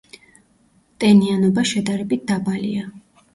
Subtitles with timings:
[1.03, 2.89] ტენიანობა შედარებით დაბალია.